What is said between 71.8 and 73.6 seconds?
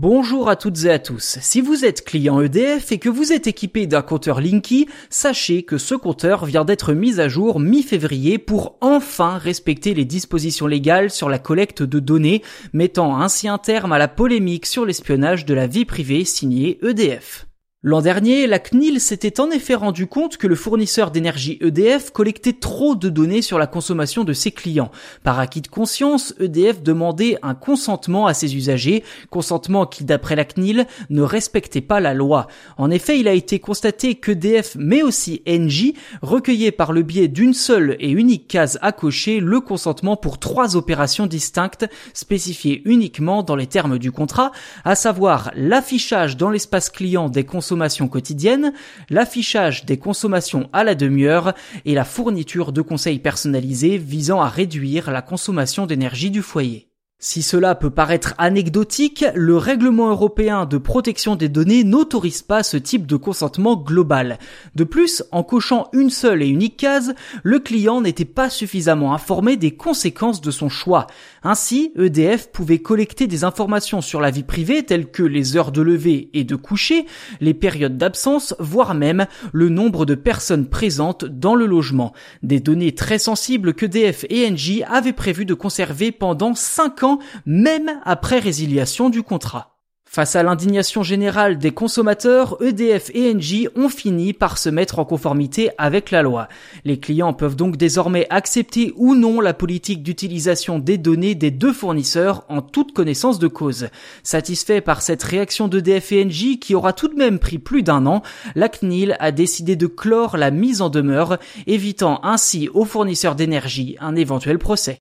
EDF pouvait collecter des